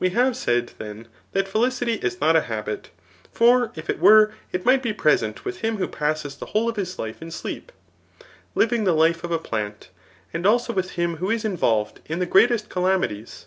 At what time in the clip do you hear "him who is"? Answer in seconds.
10.98-11.44